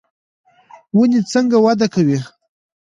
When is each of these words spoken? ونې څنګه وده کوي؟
ونې 0.97 1.21
څنګه 1.31 1.57
وده 1.65 1.87
کوي؟ 1.93 2.19